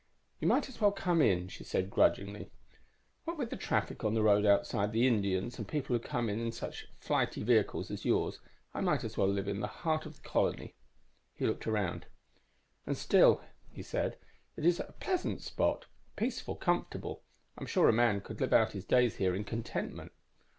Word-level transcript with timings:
__"You 0.03 0.47
might 0.47 0.67
as 0.67 0.81
well 0.81 0.91
come 0.91 1.21
in," 1.21 1.47
she 1.47 1.63
said 1.63 1.91
grudgingly. 1.91 2.49
"What 3.25 3.37
with 3.37 3.51
the 3.51 3.55
traffic 3.55 4.03
on 4.03 4.15
the 4.15 4.23
road 4.23 4.47
outside, 4.47 4.91
the 4.93 5.05
Indians, 5.05 5.59
and 5.59 5.67
people 5.67 5.95
who 5.95 6.01
come 6.01 6.27
in 6.27 6.51
such 6.51 6.87
flighty 6.97 7.43
vehicles 7.43 7.91
as 7.91 8.03
yours, 8.03 8.39
I 8.73 8.81
might 8.81 9.03
as 9.03 9.15
well 9.15 9.27
live 9.27 9.47
in 9.47 9.59
the 9.59 9.67
heart 9.67 10.07
of 10.07 10.15
the 10.15 10.27
colony."_ 10.27 10.73
_He 11.39 11.45
looked 11.47 11.67
around. 11.67 12.07
"And 12.87 12.97
still," 12.97 13.43
he 13.71 13.83
said, 13.83 14.17
"it 14.57 14.65
is 14.65 14.79
a 14.79 14.95
pleasant 14.99 15.43
spot 15.43 15.85
peaceful, 16.15 16.55
comfortable. 16.55 17.21
I'm 17.55 17.67
sure 17.67 17.87
a 17.87 17.93
man 17.93 18.21
could 18.21 18.41
live 18.41 18.53
out 18.53 18.71
his 18.71 18.85
days 18.85 19.17
here 19.17 19.35
in 19.35 19.43
contentment." 19.43 20.13